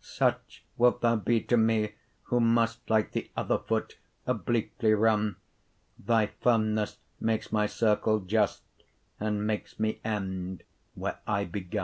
Such 0.00 0.64
wilt 0.76 1.02
thou 1.02 1.14
be 1.14 1.40
to 1.42 1.56
mee, 1.56 1.94
who 2.22 2.40
must 2.40 2.90
Like 2.90 3.12
th'other 3.12 3.58
foot, 3.58 3.96
obliquely 4.26 4.92
runne; 4.92 5.36
Thy 6.00 6.26
firmnes 6.40 6.96
makes 7.20 7.52
my 7.52 7.66
circle 7.66 8.18
just, 8.18 8.64
And 9.20 9.46
makes 9.46 9.78
me 9.78 10.00
end, 10.04 10.64
where 10.96 11.20
I 11.28 11.44
begunne. 11.44 11.72